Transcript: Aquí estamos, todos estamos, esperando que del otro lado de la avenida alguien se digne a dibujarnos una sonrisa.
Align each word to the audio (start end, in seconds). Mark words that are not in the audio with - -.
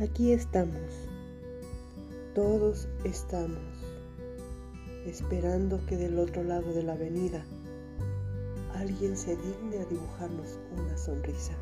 Aquí 0.00 0.30
estamos, 0.30 1.08
todos 2.32 2.86
estamos, 3.02 3.58
esperando 5.04 5.84
que 5.86 5.96
del 5.96 6.20
otro 6.20 6.44
lado 6.44 6.72
de 6.72 6.84
la 6.84 6.92
avenida 6.92 7.44
alguien 8.76 9.16
se 9.16 9.36
digne 9.36 9.80
a 9.80 9.84
dibujarnos 9.86 10.60
una 10.76 10.96
sonrisa. 10.96 11.54